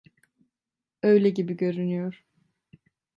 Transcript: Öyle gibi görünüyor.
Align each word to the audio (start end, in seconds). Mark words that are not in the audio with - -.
Öyle 1.03 1.29
gibi 1.29 1.57
görünüyor. 1.57 2.25